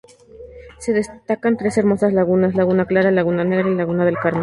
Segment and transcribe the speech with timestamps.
[0.79, 4.39] Se destacan tres hermosas lagunas: Laguna clara, Laguna negra y Laguna del Carmen.